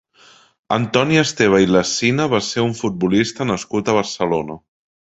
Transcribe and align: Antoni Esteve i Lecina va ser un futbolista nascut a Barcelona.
Antoni 0.77 1.19
Esteve 1.23 1.59
i 1.65 1.69
Lecina 1.75 2.27
va 2.35 2.41
ser 2.51 2.67
un 2.71 2.75
futbolista 2.83 3.51
nascut 3.53 3.95
a 3.95 4.01
Barcelona. 4.01 4.61